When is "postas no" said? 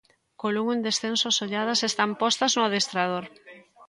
2.21-2.61